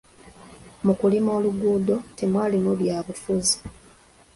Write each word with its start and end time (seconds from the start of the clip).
Mu 0.85 0.93
kulima 0.99 1.29
oluguudo 1.37 1.95
temwalimu 2.17 2.71
byabufuzi. 2.79 3.55